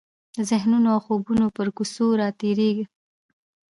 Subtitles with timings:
[0.35, 2.85] د ذهنونو او خوبونو پر کوڅو راتیریدمه